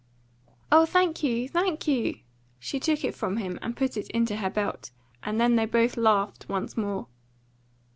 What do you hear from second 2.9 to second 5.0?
it from him and put it into her belt,